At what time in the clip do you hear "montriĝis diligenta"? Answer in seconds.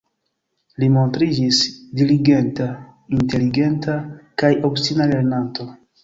0.93-2.69